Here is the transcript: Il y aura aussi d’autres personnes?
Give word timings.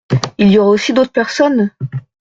Il 0.39 0.47
y 0.51 0.57
aura 0.57 0.69
aussi 0.71 0.93
d’autres 0.93 1.11
personnes? 1.11 1.69